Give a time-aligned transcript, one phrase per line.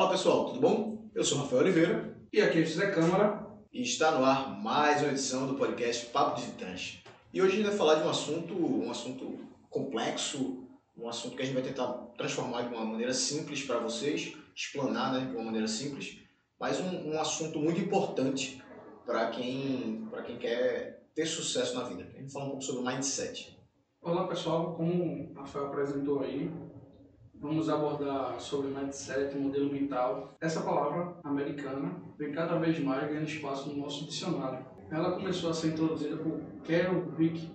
[0.00, 1.10] Fala pessoal, tudo bom?
[1.14, 3.46] Eu sou Rafael Oliveira E aqui é José Câmara.
[3.70, 7.04] e está no ar mais uma edição do podcast Papo Visitante.
[7.34, 9.38] E hoje a gente vai falar de um assunto, um assunto
[9.68, 10.66] complexo,
[10.96, 11.86] um assunto que a gente vai tentar
[12.16, 16.18] transformar de uma maneira simples para vocês, explanar né, de uma maneira simples,
[16.58, 18.64] mas um, um assunto muito importante
[19.04, 22.04] para quem, quem quer ter sucesso na vida.
[22.04, 23.54] A gente vai falar um pouco sobre mindset.
[24.00, 26.50] Olá pessoal, como o Rafael apresentou aí,
[27.40, 30.36] vamos abordar sobre mindset, modelo mental.
[30.40, 34.64] Essa palavra americana vem cada vez mais ganhando espaço no nosso dicionário.
[34.90, 37.48] Ela começou a ser introduzida por Carol Dweck,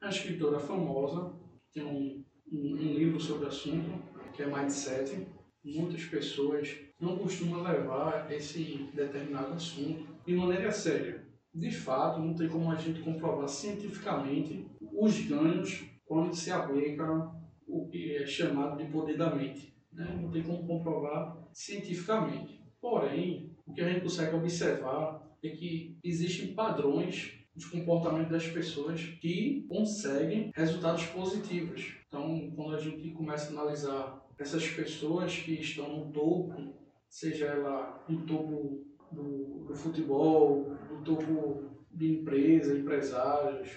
[0.00, 1.32] uma escritora famosa,
[1.72, 3.90] tem um, um, um livro sobre o assunto,
[4.34, 5.26] que é Mindset.
[5.64, 11.24] Muitas pessoas não costumam levar esse determinado assunto de maneira séria.
[11.54, 17.30] De fato, não tem como a gente comprovar cientificamente os ganhos quando se aplica
[17.72, 19.74] o que é chamado de poder da mente.
[19.92, 20.18] Né?
[20.20, 22.60] Não tem como comprovar cientificamente.
[22.80, 29.00] Porém, o que a gente consegue observar é que existem padrões de comportamento das pessoas
[29.20, 31.94] que conseguem resultados positivos.
[32.08, 36.74] Então, quando a gente começa a analisar essas pessoas que estão no topo,
[37.08, 43.70] seja ela no topo do, do futebol, no topo de empresa, empresários,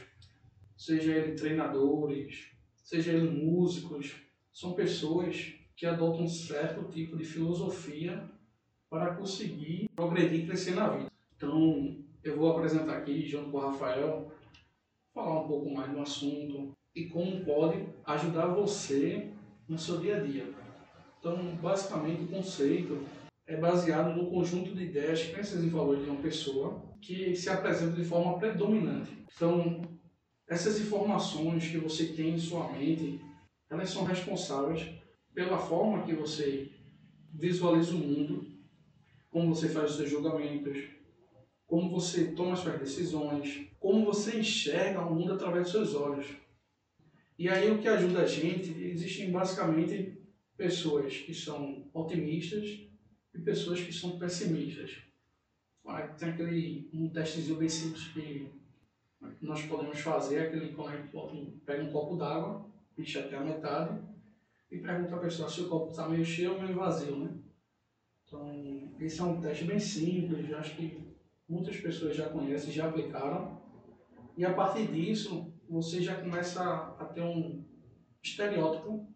[0.77, 2.54] seja ele treinadores,
[2.85, 4.15] seja ele músicos,
[4.53, 8.23] são pessoas que adotam um certo tipo de filosofia
[8.89, 11.11] para conseguir progredir e crescer na vida.
[11.35, 14.31] Então, eu vou apresentar aqui, junto com o Rafael,
[15.13, 19.31] falar um pouco mais do assunto e como pode ajudar você
[19.67, 20.47] no seu dia a dia.
[21.19, 23.03] Então, basicamente, o conceito
[23.47, 27.95] é baseado no conjunto de ideias, crenças e valores de uma pessoa que se apresenta
[27.95, 29.11] de forma predominante.
[29.35, 29.81] Então,
[30.47, 33.19] essas informações que você tem em sua mente,
[33.69, 34.87] elas são responsáveis
[35.33, 36.71] pela forma que você
[37.33, 38.45] visualiza o mundo,
[39.29, 40.77] como você faz os seus julgamentos,
[41.65, 46.27] como você toma as suas decisões, como você enxerga o mundo através dos seus olhos.
[47.37, 50.21] E aí o que ajuda a gente, existem basicamente
[50.55, 52.65] pessoas que são otimistas
[53.33, 54.91] e pessoas que são pessimistas.
[56.17, 58.47] Tem aquele um testezinho bem simples que
[59.41, 62.65] nós podemos fazer, aquele quando a gente pega um copo d'água,
[62.97, 63.99] enche até a metade
[64.71, 67.37] e pergunta à pessoa se o copo está meio cheio ou meio vazio, né?
[68.25, 70.99] Então, esse é um teste bem simples, acho que
[71.47, 73.61] muitas pessoas já conhecem, já aplicaram.
[74.35, 77.63] E a partir disso, você já começa a ter um
[78.21, 79.07] estereótipo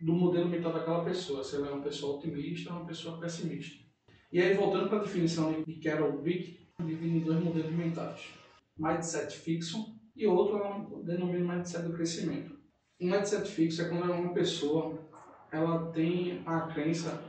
[0.00, 3.84] do modelo mental daquela pessoa, se ela é uma pessoa otimista ou uma pessoa pessimista.
[4.32, 8.39] E aí, voltando para a definição de Carol Dweck, divide em dois modelos mentais.
[8.80, 12.58] Mindset fixo e outro é um denomina mindset do crescimento.
[12.98, 14.98] Um mindset fixo é quando uma pessoa
[15.52, 17.22] ela tem a crença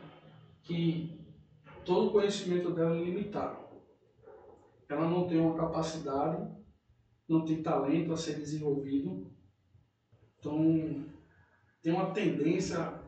[0.64, 1.20] que
[1.84, 3.60] todo o conhecimento dela é limitado.
[4.88, 6.50] Ela não tem uma capacidade,
[7.28, 9.30] não tem talento a ser desenvolvido.
[10.40, 11.06] Então,
[11.82, 13.02] tem uma tendência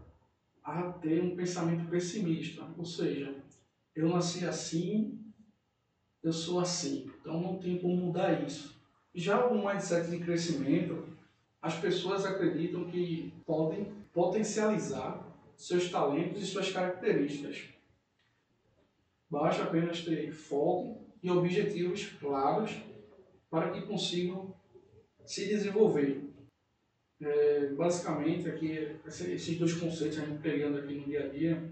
[0.61, 3.41] a ter um pensamento pessimista, ou seja,
[3.95, 5.22] eu nasci assim,
[6.23, 8.81] eu sou assim, então não tem como mudar isso.
[9.13, 11.05] Já o mindset de crescimento,
[11.61, 15.23] as pessoas acreditam que podem potencializar
[15.57, 17.69] seus talentos e suas características.
[19.29, 22.77] Basta apenas ter foco e objetivos claros
[23.49, 24.53] para que consigam
[25.25, 26.29] se desenvolver.
[27.21, 31.71] É, basicamente, aqui, esse- esses dois conceitos a gente pegando aqui no dia a dia,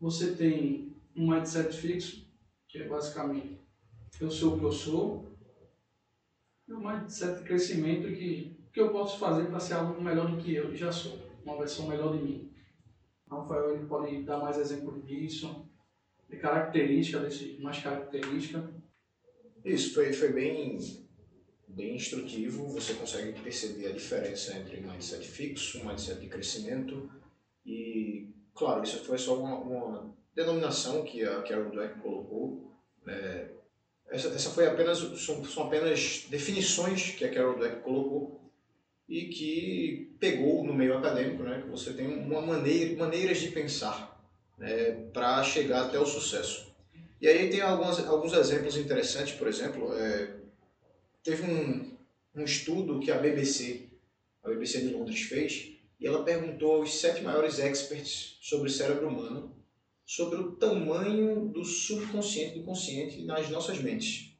[0.00, 2.27] você tem um mindset fixo,
[2.68, 3.58] que é basicamente
[4.20, 5.38] eu sou o que eu sou,
[6.66, 10.40] e o mindset de crescimento que que eu posso fazer para ser algo melhor do
[10.40, 12.52] que eu já sou, uma versão melhor de mim.
[13.28, 15.68] Rafael ele pode dar mais exemplos disso,
[16.28, 18.72] de característica desse, mais característica.
[19.64, 20.78] Isso foi, foi bem,
[21.66, 27.10] bem instrutivo, você consegue perceber a diferença entre mindset fixo, mindset de crescimento
[27.66, 32.72] e, claro, isso foi só uma, uma denominação que a Carol Dweck colocou.
[33.04, 33.50] né?
[34.08, 38.40] essa, essa foi apenas, são, são apenas definições que a Carol Dweck colocou
[39.08, 44.22] e que pegou no meio acadêmico, né, que você tem uma maneira, maneiras de pensar
[44.56, 46.68] né, para chegar até o sucesso.
[47.20, 50.36] E aí tem algumas, alguns exemplos interessantes, por exemplo, é,
[51.22, 51.96] teve um,
[52.34, 53.88] um estudo que a BBC,
[54.44, 59.08] a BBC de Londres fez, e ela perguntou aos sete maiores experts sobre o cérebro
[59.08, 59.58] humano,
[60.08, 64.32] sobre o tamanho do subconsciente e do consciente nas nossas mentes.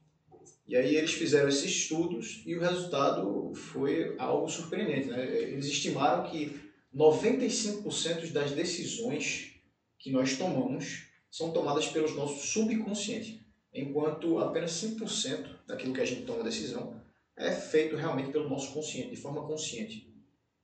[0.67, 5.09] E aí eles fizeram esses estudos e o resultado foi algo surpreendente.
[5.09, 5.27] Né?
[5.27, 6.59] Eles estimaram que
[6.97, 9.57] 95% das decisões
[9.99, 16.23] que nós tomamos são tomadas pelos nossos subconsciente, enquanto apenas 5% daquilo que a gente
[16.23, 16.99] toma decisão
[17.37, 20.11] é feito realmente pelo nosso consciente, de forma consciente.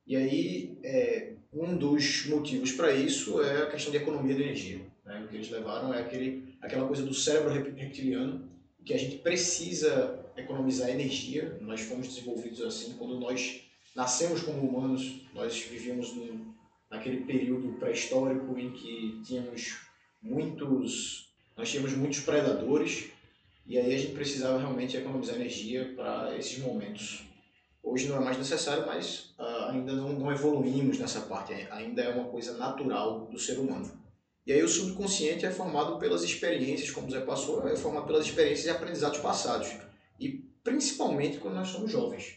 [0.07, 4.94] E aí, é, um dos motivos para isso é a questão de economia de energia.
[5.05, 5.23] Né?
[5.25, 8.49] O que eles levaram é aquele, aquela coisa do cérebro reptiliano,
[8.85, 11.59] que a gente precisa economizar energia.
[11.61, 13.63] Nós fomos desenvolvidos assim quando nós
[13.95, 16.53] nascemos como humanos, nós vivíamos num,
[16.91, 19.79] naquele período pré-histórico em que tínhamos
[20.21, 23.11] muitos, nós tínhamos muitos predadores
[23.67, 27.25] e aí a gente precisava realmente economizar energia para esses momentos.
[27.83, 32.15] Hoje não é mais necessário, mas uh, ainda não, não evoluímos nessa parte, ainda é
[32.15, 34.04] uma coisa natural do ser humano.
[34.47, 38.67] E aí o subconsciente é formado pelas experiências, como Zé passou, é formado pelas experiências
[38.67, 39.73] e aprendizados passados.
[40.21, 42.37] E principalmente quando nós somos jovens.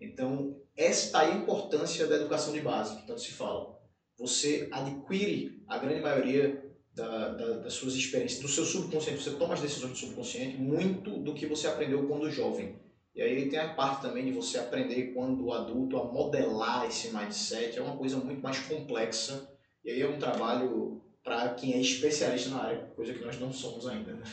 [0.00, 3.78] Então, esta é a importância da educação de base, que tanto se fala.
[4.18, 9.54] Você adquire a grande maioria da, da, das suas experiências, do seu subconsciente, você toma
[9.54, 12.76] as decisões do subconsciente muito do que você aprendeu quando jovem.
[13.14, 17.78] E aí tem a parte também de você aprender quando adulto a modelar esse mindset,
[17.78, 19.50] é uma coisa muito mais complexa.
[19.84, 23.52] E aí é um trabalho para quem é especialista na área, coisa que nós não
[23.52, 24.12] somos ainda.
[24.12, 24.24] Né?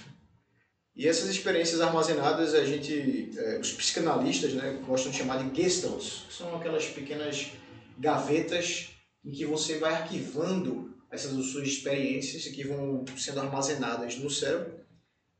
[0.96, 6.26] E essas experiências armazenadas, a gente, é, os psicanalistas né, gostam de chamar de gestalts,
[6.28, 7.52] que são aquelas pequenas
[7.98, 8.90] gavetas
[9.24, 14.80] em que você vai arquivando essas suas experiências que vão sendo armazenadas no cérebro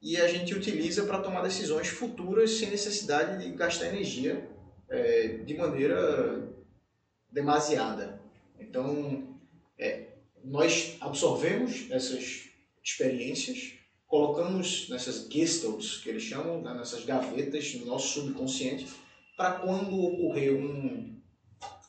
[0.02, 4.50] e a gente utiliza para tomar decisões futuras sem necessidade de gastar energia
[4.90, 6.48] é, de maneira
[7.32, 8.20] demasiada.
[8.60, 9.38] Então,
[9.78, 10.08] é,
[10.50, 12.50] nós absorvemos essas
[12.84, 13.74] experiências,
[14.08, 18.88] colocamos nessas gestalts, que eles chamam, né, nessas gavetas no nosso subconsciente,
[19.38, 21.16] para quando ocorrer um,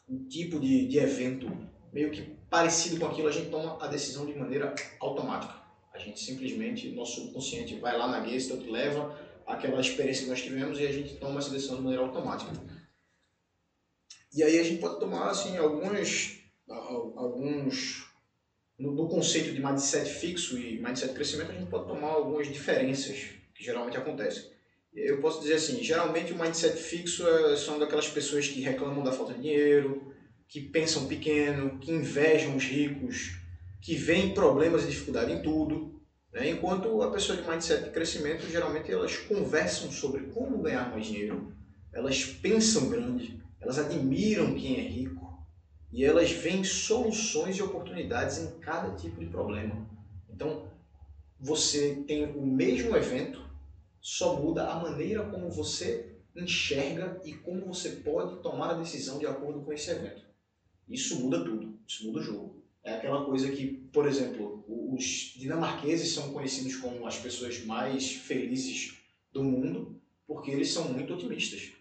[0.07, 1.51] um tipo de, de evento
[1.91, 5.55] meio que parecido com aquilo, a gente toma a decisão de maneira automática.
[5.95, 10.79] A gente simplesmente, nosso subconsciente vai lá na Gestalt, leva aquela experiência que nós tivemos
[10.79, 12.53] e a gente toma essa decisão de maneira automática.
[14.35, 16.39] E aí a gente pode tomar assim alguns
[17.17, 18.10] alguns
[18.81, 23.29] no, no conceito de mindset fixo e mindset crescimento a gente pode tomar algumas diferenças
[23.55, 24.45] que geralmente acontecem.
[24.93, 29.13] Eu posso dizer assim, geralmente o mindset fixo é, são daquelas pessoas que reclamam da
[29.13, 30.13] falta de dinheiro,
[30.49, 33.37] que pensam pequeno, que invejam os ricos,
[33.81, 36.01] que veem problemas e dificuldade em tudo.
[36.33, 36.51] Né?
[36.51, 41.55] Enquanto a pessoa de mindset de crescimento, geralmente elas conversam sobre como ganhar mais dinheiro,
[41.93, 45.30] elas pensam grande, elas admiram quem é rico
[45.93, 49.89] e elas veem soluções e oportunidades em cada tipo de problema.
[50.29, 50.69] Então,
[51.39, 53.43] você tem o mesmo evento,
[54.01, 59.27] só muda a maneira como você enxerga e como você pode tomar a decisão de
[59.27, 60.23] acordo com esse evento.
[60.89, 62.63] Isso muda tudo, isso muda o jogo.
[62.83, 68.99] É aquela coisa que, por exemplo, os dinamarqueses são conhecidos como as pessoas mais felizes
[69.33, 71.73] do mundo porque eles são muito otimistas.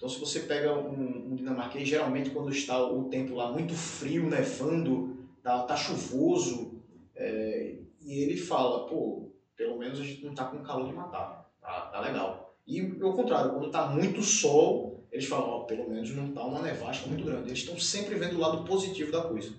[0.00, 4.30] Então, se você pega um, um dinamarquês, geralmente quando está o tempo lá muito frio,
[4.30, 6.82] nevando, tá, tá chuvoso,
[7.14, 11.52] é, e ele fala, pô, pelo menos a gente não tá com calor de matar,
[11.60, 12.56] tá, tá legal.
[12.66, 16.62] E ao contrário, quando tá muito sol, eles falam, ó, pelo menos não está uma
[16.62, 17.50] nevasca muito grande.
[17.50, 19.52] Eles estão sempre vendo o lado positivo da coisa.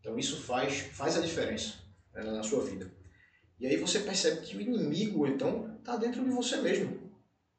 [0.00, 1.74] Então isso faz, faz a diferença
[2.12, 2.92] né, na sua vida.
[3.60, 7.08] E aí você percebe que o inimigo, então, está dentro de você mesmo.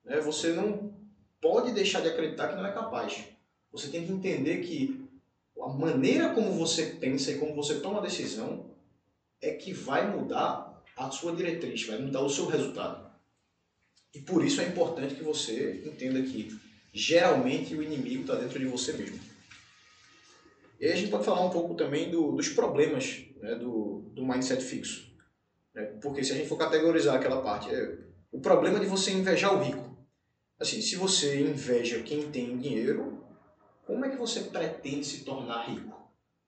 [0.03, 0.19] Né?
[0.19, 0.96] Você não
[1.41, 3.23] pode deixar de acreditar que não é capaz.
[3.71, 5.07] Você tem que entender que
[5.59, 8.71] a maneira como você pensa e como você toma a decisão
[9.41, 13.07] é que vai mudar a sua diretriz, vai mudar o seu resultado.
[14.13, 16.57] E por isso é importante que você entenda que
[16.91, 19.19] geralmente o inimigo está dentro de você mesmo.
[20.79, 24.25] E aí a gente pode falar um pouco também do, dos problemas né, do, do
[24.25, 25.11] mindset fixo.
[25.73, 25.83] Né?
[26.01, 27.97] Porque se a gente for categorizar aquela parte, é
[28.31, 29.86] o problema de você invejar o rico.
[30.59, 33.23] Assim, se você inveja quem tem dinheiro,
[33.85, 35.95] como é que você pretende se tornar rico?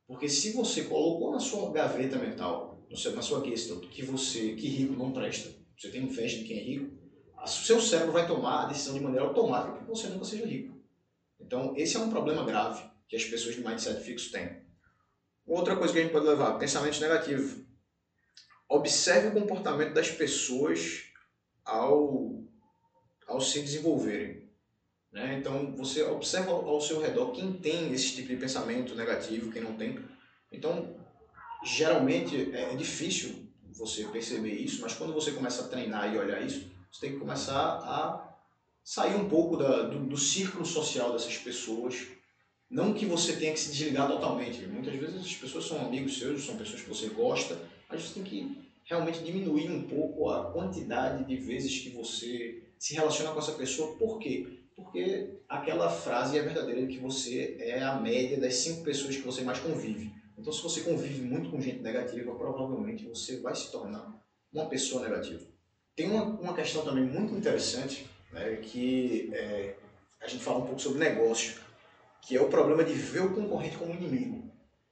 [0.07, 4.93] Porque se você colocou na sua gaveta mental, na sua questão, que você que rico
[4.93, 6.97] não presta, você tem inveja de quem é rico,
[7.37, 10.75] o seu cérebro vai tomar a decisão de maneira automática que você nunca seja rico.
[11.39, 14.61] Então, esse é um problema grave que as pessoas de mindset fixo têm.
[15.45, 17.65] Outra coisa que a gente pode levar, pensamento negativo.
[18.67, 21.05] Observe o comportamento das pessoas
[21.63, 22.43] ao,
[23.29, 24.49] ao se desenvolverem.
[25.11, 25.37] Né?
[25.39, 29.73] Então, você observa ao seu redor quem tem esse tipo de pensamento negativo, quem não
[29.73, 29.97] tem.
[30.51, 30.95] Então,
[31.63, 36.69] geralmente é difícil você perceber isso, mas quando você começa a treinar e olhar isso,
[36.91, 38.37] você tem que começar a
[38.83, 42.07] sair um pouco da, do, do círculo social dessas pessoas.
[42.69, 44.61] Não que você tenha que se desligar totalmente.
[44.67, 47.57] Muitas vezes as pessoas são amigos seus, são pessoas que você gosta
[47.89, 52.95] a gente tem que realmente diminuir um pouco a quantidade de vezes que você se
[52.95, 53.97] relaciona com essa pessoa.
[53.97, 54.61] Por quê?
[54.75, 59.41] Porque aquela frase é verdadeira que você é a média das cinco pessoas que você
[59.41, 60.11] mais convive.
[60.37, 64.17] Então, se você convive muito com gente negativa, provavelmente você vai se tornar
[64.53, 65.41] uma pessoa negativa.
[65.93, 69.75] Tem uma, uma questão também muito interessante, né, que é,
[70.21, 71.59] a gente fala um pouco sobre negócio,
[72.21, 74.49] que é o problema de ver o concorrente como inimigo.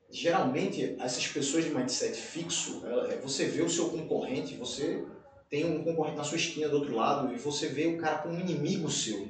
[0.10, 5.02] Geralmente, essas pessoas de mindset fixo, é, você vê o seu concorrente, você
[5.50, 8.36] tem um concorrente na sua esquina do outro lado e você vê o cara como
[8.36, 9.28] um inimigo seu.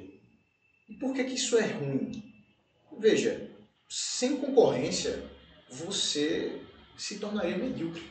[0.88, 2.22] E por que, que isso é ruim?
[2.98, 3.50] Veja,
[3.88, 5.22] sem concorrência,
[5.70, 6.60] você
[6.96, 8.02] se tornaria medíocre.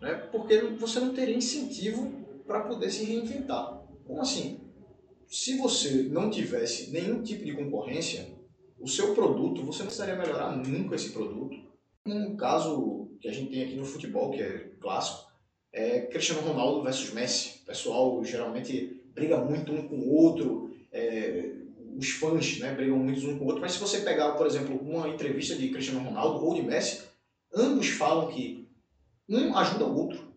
[0.00, 0.14] Né?
[0.32, 3.80] Porque você não teria incentivo para poder se reinventar.
[4.06, 4.60] Como assim?
[5.28, 8.26] Se você não tivesse nenhum tipo de concorrência,
[8.80, 11.54] o seu produto, você não precisaria melhorar nunca esse produto.
[12.04, 15.29] Um caso que a gente tem aqui no futebol, que é clássico,
[15.72, 17.60] é Cristiano Ronaldo versus Messi.
[17.62, 21.52] O pessoal geralmente briga muito um com o outro, é,
[21.96, 24.76] os fãs né, brigam muito um com o outro, mas se você pegar, por exemplo,
[24.76, 27.02] uma entrevista de Cristiano Ronaldo ou de Messi,
[27.54, 28.68] ambos falam que
[29.28, 30.30] um ajuda o outro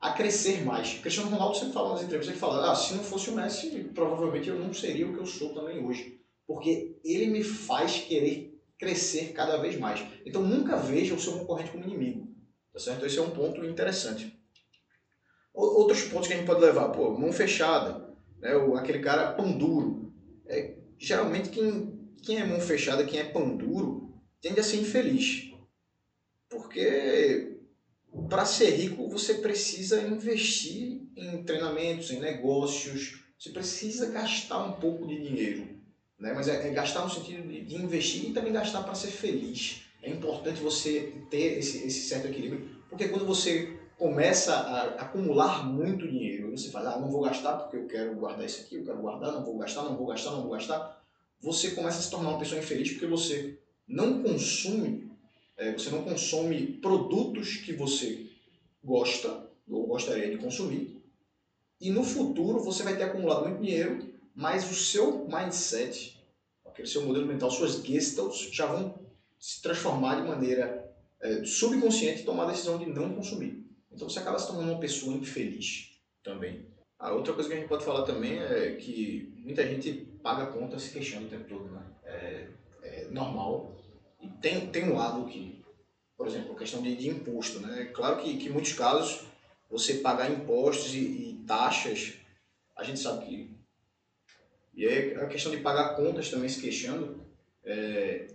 [0.00, 0.94] a crescer mais.
[0.98, 4.48] Cristiano Ronaldo sempre fala nas entrevistas, ele fala, ah, se não fosse o Messi, provavelmente
[4.48, 6.20] eu não seria o que eu sou também hoje.
[6.46, 10.04] Porque ele me faz querer crescer cada vez mais.
[10.24, 12.28] Então nunca veja o seu concorrente como inimigo.
[12.72, 13.06] Tá certo?
[13.06, 14.35] Esse é um ponto interessante.
[15.56, 18.50] Outros pontos que a gente pode levar, pô, mão fechada, né?
[18.76, 20.12] aquele cara pão duro.
[20.46, 25.50] É, geralmente quem, quem é mão fechada, quem é pão duro, tende a ser infeliz.
[26.50, 27.56] Porque
[28.28, 35.06] para ser rico você precisa investir em treinamentos, em negócios, você precisa gastar um pouco
[35.06, 35.68] de dinheiro.
[36.18, 36.34] Né?
[36.34, 39.82] Mas é, é gastar no sentido de, de, investir e também gastar para ser feliz.
[40.02, 46.06] É importante você ter esse, esse certo equilíbrio, porque quando você começa a acumular muito
[46.06, 48.98] dinheiro, você fala, ah, não vou gastar porque eu quero guardar isso aqui, eu quero
[48.98, 51.02] guardar, não vou gastar, não vou gastar, não vou gastar,
[51.40, 55.10] você começa a se tornar uma pessoa infeliz porque você não consome,
[55.56, 58.26] é, você não consome produtos que você
[58.84, 61.02] gosta ou gostaria de consumir,
[61.80, 66.20] e no futuro você vai ter acumulado muito dinheiro, mas o seu mindset,
[66.64, 68.94] aquele seu modelo mental, suas gestalts já vão
[69.38, 73.65] se transformar de maneira é, subconsciente e tomar a decisão de não consumir.
[73.96, 75.90] Então você acaba se tornando uma pessoa infeliz
[76.22, 76.66] também.
[76.98, 79.90] A outra coisa que a gente pode falar também é que muita gente
[80.22, 81.82] paga conta se queixando o tempo todo, né?
[82.04, 82.46] É,
[82.82, 83.74] é normal.
[84.20, 85.64] E tem, tem um lado que,
[86.14, 87.86] por exemplo, a questão de, de imposto, né?
[87.86, 89.24] Claro que, que em muitos casos
[89.70, 92.18] você pagar impostos e, e taxas,
[92.76, 93.56] a gente sabe que...
[94.74, 97.18] E aí a questão de pagar contas também se queixando,
[97.64, 98.26] é,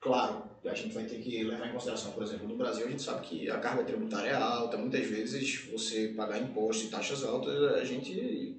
[0.00, 3.02] claro, a gente vai ter que levar em consideração, por exemplo, no Brasil a gente
[3.02, 7.74] sabe que a carga tributária é alta, muitas vezes você pagar impostos e taxas altas,
[7.74, 8.56] a gente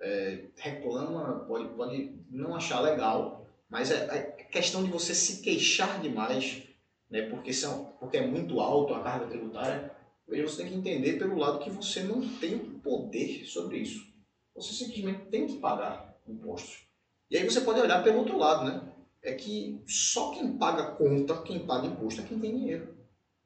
[0.00, 6.00] é, reclama, pode, pode não achar legal, mas é a questão de você se queixar
[6.00, 6.62] demais,
[7.10, 11.36] né, porque, são, porque é muito alto a carga tributária, você tem que entender pelo
[11.36, 14.06] lado que você não tem poder sobre isso.
[14.54, 16.86] Você simplesmente tem que pagar impostos.
[17.30, 18.87] E aí você pode olhar pelo outro lado, né?
[19.22, 22.96] É que só quem paga conta, quem paga imposto é quem tem dinheiro.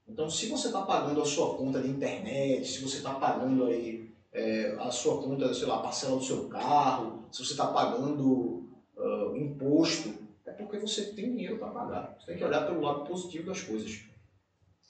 [0.06, 4.10] Então, se você está pagando a sua conta de internet, se você está pagando aí
[4.32, 9.36] é, a sua conta, sei lá, parcela do seu carro, se você está pagando uh,
[9.36, 10.12] imposto,
[10.44, 12.16] é porque você tem dinheiro para pagar.
[12.18, 14.04] Você tem que olhar pelo lado positivo das coisas.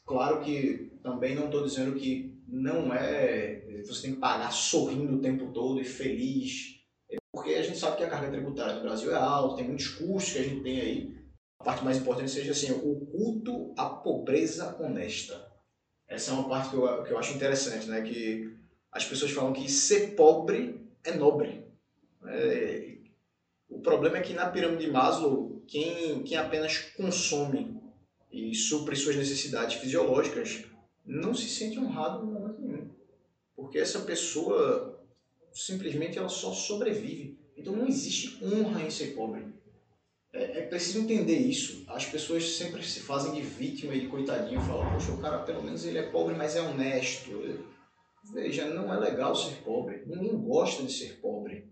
[0.05, 3.83] Claro que também não estou dizendo que não é.
[3.87, 6.72] Você tem que pagar sorrindo o tempo todo e feliz
[7.33, 10.35] porque a gente sabe que a carga tributária no Brasil é alta, tem muitos custos
[10.35, 11.17] que a gente tem aí.
[11.59, 15.51] A parte mais importante seja assim, o culto à pobreza honesta.
[16.07, 18.03] Essa é uma parte que eu, que eu acho interessante, né?
[18.03, 18.55] Que
[18.91, 21.65] as pessoas falam que ser pobre é nobre.
[22.27, 22.99] É,
[23.69, 27.81] o problema é que na pirâmide de Maslow, quem, quem apenas consome
[28.31, 30.65] e supre suas necessidades fisiológicas
[31.05, 32.91] não se sente honrado no momento nenhum.
[33.57, 35.01] Porque essa pessoa
[35.52, 37.38] simplesmente ela só sobrevive.
[37.56, 39.52] Então não existe honra em ser pobre.
[40.32, 41.85] É, é, preciso entender isso.
[41.88, 45.62] As pessoas sempre se fazem de vítima e de coitadinho, falam, poxa, o cara pelo
[45.62, 47.30] menos ele é pobre, mas é honesto.
[48.32, 50.04] Veja, não é legal ser pobre.
[50.06, 51.71] Ninguém gosta de ser pobre.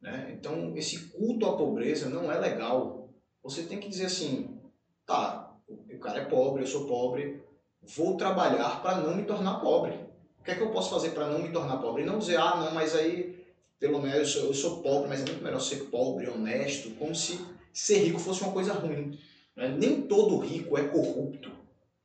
[0.00, 0.34] Né?
[0.36, 3.10] Então esse culto à pobreza não é legal.
[3.42, 4.58] Você tem que dizer assim,
[5.04, 7.42] tá, o cara é pobre, eu sou pobre,
[7.82, 10.11] vou trabalhar para não me tornar pobre.
[10.42, 12.02] O que é que eu posso fazer para não me tornar pobre?
[12.02, 13.46] E não dizer, ah, não, mas aí,
[13.78, 17.14] pelo menos, eu sou, eu sou pobre, mas é muito melhor ser pobre, honesto, como
[17.14, 17.38] se
[17.72, 19.16] ser rico fosse uma coisa ruim.
[19.54, 19.68] Né?
[19.68, 21.52] Nem todo rico é corrupto,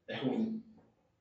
[0.08, 0.62] é ruim.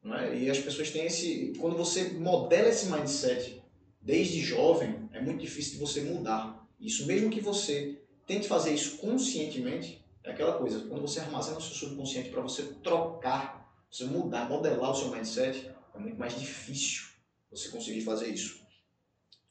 [0.04, 0.36] é?
[0.36, 1.54] E as pessoas têm esse.
[1.58, 3.62] Quando você modela esse mindset
[3.98, 6.68] desde jovem, é muito difícil de você mudar.
[6.78, 10.80] Isso, mesmo que você tente fazer isso conscientemente, é aquela coisa.
[10.80, 15.74] Quando você armazena o seu subconsciente para você trocar, você mudar, modelar o seu mindset,
[15.96, 17.06] é muito mais difícil
[17.50, 18.60] você conseguir fazer isso.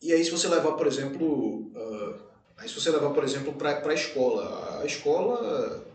[0.02, 2.20] E aí, se você levar, por exemplo, uh,
[2.58, 5.86] aí se você levar, por exemplo, para a escola, a escola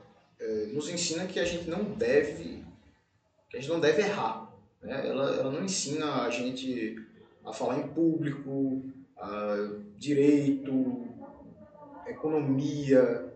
[0.41, 2.65] uh, nos ensina que a gente não deve,
[3.49, 4.53] que a gente não deve errar.
[4.83, 5.09] Né?
[5.09, 6.97] Ela, ela não ensina a gente
[7.45, 8.83] a falar em público,
[9.17, 11.07] a direito,
[12.07, 13.33] economia,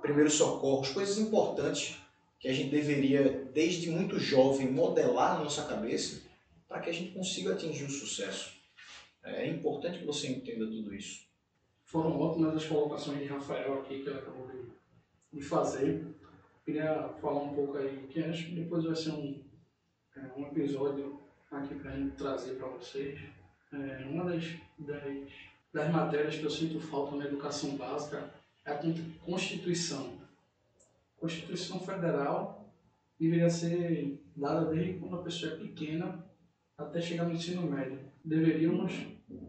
[0.00, 1.98] primeiros socorros, coisas importantes
[2.38, 6.31] que a gente deveria, desde muito jovem, modelar na nossa cabeça
[6.72, 8.54] para que a gente consiga atingir o sucesso.
[9.22, 11.26] É importante que você entenda tudo isso.
[11.84, 14.50] Foram ótimas as colocações de Rafael aqui que ele acabou
[15.30, 16.02] de fazer.
[16.64, 19.44] Queria falar um pouco aí, que acho que depois vai ser um,
[20.16, 23.20] é, um episódio aqui para gente trazer para vocês.
[23.70, 24.44] É, uma das,
[24.78, 25.28] das,
[25.74, 28.32] das matérias que eu sinto falta na educação básica
[28.64, 28.80] é a
[29.26, 30.22] Constituição.
[31.18, 32.72] A Constituição Federal
[33.20, 36.31] deveria ser dada desde quando a pessoa é pequena
[36.76, 37.98] até chegar no ensino médio.
[38.24, 38.92] Deveríamos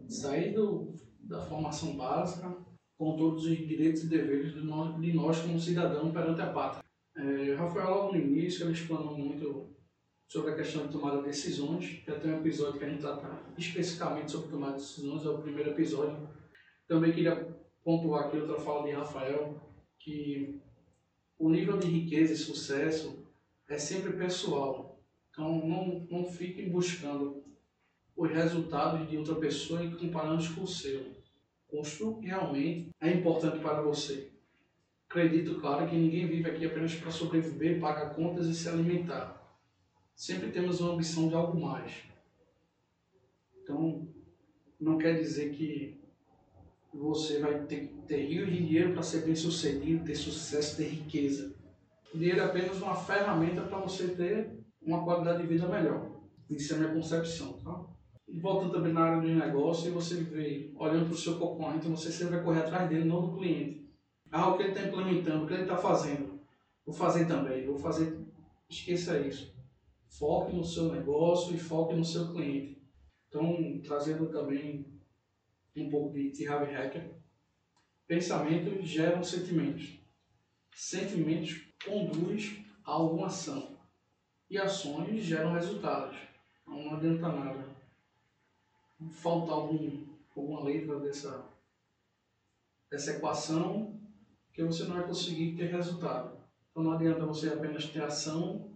[0.08, 2.54] sair do, da formação básica
[2.96, 6.84] com todos os direitos e deveres de nós, de nós como cidadão perante a pátria.
[7.16, 9.74] É, Rafael, logo no início, ele explanou muito
[10.28, 12.02] sobre a questão de tomada de decisões.
[12.06, 15.42] Já tem um episódio que a gente trata especificamente sobre tomada de decisões, é o
[15.42, 16.28] primeiro episódio.
[16.88, 19.60] Também queria pontuar aqui outra fala de Rafael,
[19.98, 20.60] que
[21.38, 23.24] o nível de riqueza e sucesso
[23.68, 24.93] é sempre pessoal.
[25.34, 27.42] Então, não, não fiquem buscando
[28.16, 31.04] os resultados de outra pessoa e comparando-os com o seu.
[31.66, 34.30] Construa o que realmente é importante para você.
[35.10, 39.42] Acredito, claro, que ninguém vive aqui apenas para sobreviver, pagar contas e se alimentar.
[40.14, 42.04] Sempre temos uma ambição de algo mais.
[43.60, 44.06] Então,
[44.80, 46.00] não quer dizer que
[46.92, 51.52] você vai ter, ter rios de dinheiro para ser bem sucedido, ter sucesso, ter riqueza.
[52.14, 56.10] O dinheiro é apenas uma ferramenta para você ter uma qualidade de vida melhor.
[56.48, 57.84] Isso é a minha concepção, tá?
[58.28, 62.10] E voltando também na área de negócio, você vê, olhando para o seu concorrente, você
[62.10, 63.88] sempre vai correr atrás dele, não do cliente.
[64.30, 66.40] Ah, o que ele está implementando, o que ele está fazendo,
[66.84, 68.18] vou fazer também, vou fazer.
[68.68, 69.54] Esqueça isso.
[70.08, 72.82] Foque no seu negócio e foque no seu cliente.
[73.28, 74.86] Então, trazendo também
[75.76, 76.46] um pouco de T.
[76.46, 77.10] Harvey Hacker,
[78.06, 79.98] pensamentos geram sentimentos.
[80.74, 83.74] Sentimentos conduzem a alguma ação
[84.50, 86.18] e ações geram resultados.
[86.62, 87.74] Então, não adianta nada
[89.10, 91.44] faltar algum, alguma letra dessa,
[92.90, 93.98] dessa equação
[94.52, 96.38] que você não vai conseguir ter resultado.
[96.70, 98.70] Então não adianta você apenas ter ação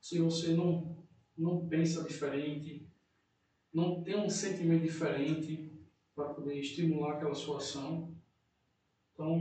[0.00, 0.96] se você não,
[1.36, 2.86] não pensa diferente,
[3.72, 5.72] não tem um sentimento diferente
[6.14, 8.14] para poder estimular aquela sua ação.
[9.12, 9.36] Então,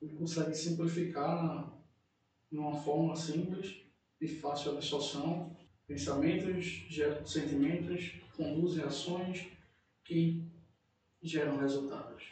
[0.00, 1.72] ele consegue simplificar
[2.50, 3.82] de uma forma simples
[4.20, 5.56] e fácil absorção.
[5.86, 9.46] Pensamentos geram sentimentos, conduzem ações
[10.04, 10.44] que
[11.22, 12.24] geram resultados.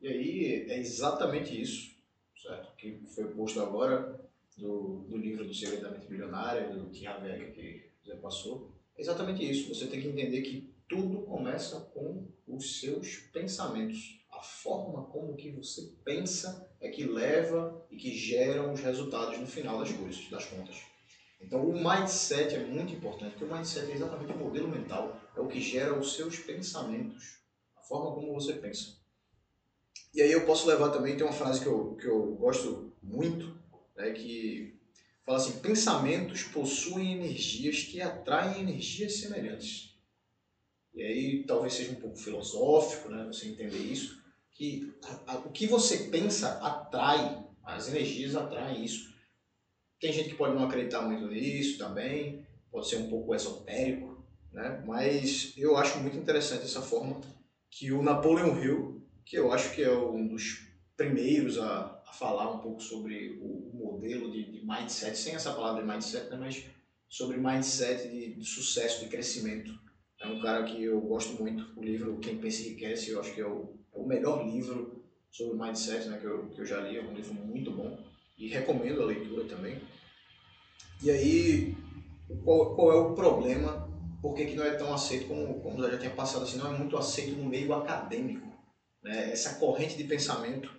[0.00, 1.92] E aí é exatamente isso,
[2.36, 2.74] certo?
[2.76, 4.20] Que foi posto agora
[4.56, 8.70] do, do livro do Segredo da Mente Milionária, do Tim Havega, que já passou.
[8.96, 9.72] É exatamente isso.
[9.72, 14.21] Você tem que entender que tudo começa com os seus pensamentos.
[14.42, 19.46] A forma como que você pensa é que leva e que geram os resultados no
[19.46, 20.82] final das coisas, das contas.
[21.40, 25.38] Então o mindset é muito importante, porque o mindset é exatamente o modelo mental, é
[25.38, 27.38] o que gera os seus pensamentos,
[27.76, 28.96] a forma como você pensa.
[30.12, 33.56] E aí eu posso levar também, tem uma frase que eu, que eu gosto muito,
[33.94, 34.76] né, que
[35.24, 39.96] fala assim, pensamentos possuem energias que atraem energias semelhantes.
[40.92, 44.20] E aí talvez seja um pouco filosófico, né, você entender isso,
[44.54, 49.12] que a, a, o que você pensa atrai, as energias atraem isso.
[50.00, 54.82] Tem gente que pode não acreditar muito nisso também, pode ser um pouco esotérico, né?
[54.86, 57.20] mas eu acho muito interessante essa forma
[57.70, 62.52] que o Napoleon Hill, que eu acho que é um dos primeiros a, a falar
[62.52, 66.36] um pouco sobre o, modelo de, de, mindset, sem essa palavra de mindset, né?
[66.36, 66.64] mas
[67.08, 69.72] sobre mindset de, de sucesso, de crescimento.
[70.20, 71.78] É um cara que eu gosto muito.
[71.78, 76.08] O livro Quem Pensa Enriquece, eu acho que é o o melhor livro sobre mindset
[76.08, 77.98] né, que, eu, que eu já li, é um livro muito bom
[78.38, 79.80] e recomendo a leitura também.
[81.02, 81.74] E aí,
[82.44, 83.90] qual, qual é o problema?
[84.20, 86.78] Por que, que não é tão aceito como, como já tinha passado assim, não é
[86.78, 88.46] muito aceito no meio acadêmico?
[89.02, 89.32] Né?
[89.32, 90.70] Essa corrente de pensamento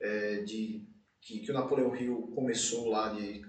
[0.00, 0.84] é, de,
[1.20, 3.42] que, que o Napoleão Hill começou lá de,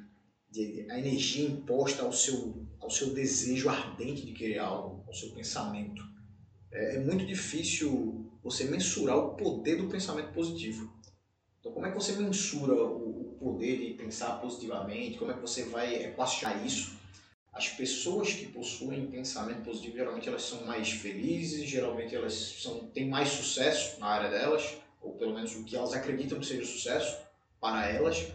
[0.49, 5.31] de, a energia imposta ao seu, ao seu desejo ardente de querer algo, ao seu
[5.31, 6.03] pensamento.
[6.71, 10.91] É, é muito difícil você mensurar o poder do pensamento positivo.
[11.59, 15.17] Então, como é que você mensura o, poder de pensar positivamente?
[15.17, 16.97] Como é que você vai equacionar isso?
[17.51, 23.09] As pessoas que possuem pensamento positivo, geralmente elas são mais felizes, geralmente elas são, têm
[23.09, 27.17] mais sucesso na área delas, ou pelo menos o que elas acreditam que seja sucesso
[27.59, 28.25] para elas.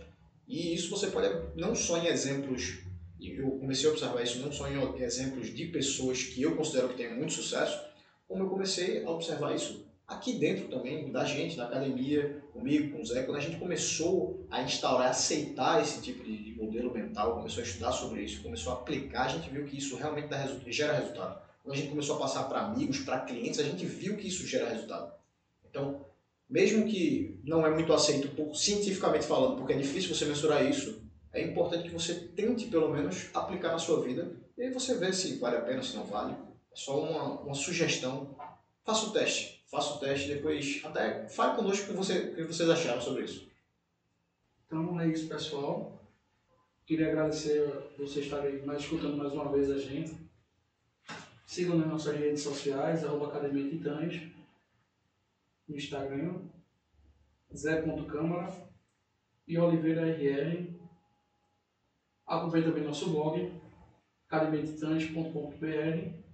[0.47, 2.81] E isso você pode, não só em exemplos,
[3.21, 6.97] eu comecei a observar isso não só em exemplos de pessoas que eu considero que
[6.97, 7.83] têm muito sucesso,
[8.29, 13.03] como eu comecei a observar isso aqui dentro também, da gente, da academia, comigo, com
[13.03, 17.63] o Zé, quando a gente começou a instaurar, aceitar esse tipo de, modelo mental, começou
[17.63, 20.95] a estudar sobre isso, começou a aplicar, a gente viu que isso realmente resultado, gera
[20.95, 21.41] resultado.
[21.63, 24.47] Quando a gente começou a passar para amigos, para clientes, a gente viu que isso
[24.47, 25.13] gera resultado.
[25.69, 26.07] Então,
[26.49, 31.43] mesmo que não é muito aceito cientificamente falando, porque é difícil você mensurar isso, é
[31.43, 35.37] importante que você tente pelo menos aplicar na sua vida e aí você vê se
[35.37, 36.33] vale a pena, se não vale.
[36.73, 38.35] É só uma, uma sugestão.
[38.85, 39.58] Faça o teste.
[39.71, 43.25] Faça o teste depois até fale conosco o que, você, o que vocês acharam sobre
[43.25, 43.47] isso.
[44.67, 46.03] Então é isso, pessoal.
[46.87, 50.17] Queria agradecer vocês estarem mais escutando mais uma vez a gente.
[51.47, 54.23] Sigam nas nossas redes sociais, arroba Academia Titãs,
[55.67, 56.41] no Instagram,
[57.55, 58.51] Zé.câmara
[59.47, 60.79] e Oliveira RR.
[62.27, 63.53] Aproveita também nosso blog,
[64.27, 66.28] academiatitãs.com.br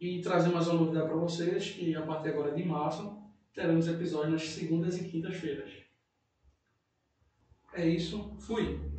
[0.00, 3.18] e trazer mais uma novidade para vocês, que a partir agora de março
[3.52, 5.70] teremos episódios nas segundas e quintas-feiras.
[7.74, 8.89] É isso, fui!